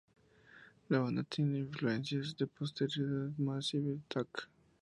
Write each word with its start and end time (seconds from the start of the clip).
La 0.89 0.97
banda 0.99 1.21
tiene 1.21 1.59
influencias 1.59 2.35
de 2.35 2.47
Portishead 2.47 3.33
y 3.37 3.41
Massive 3.43 3.99
Attack. 4.09 4.49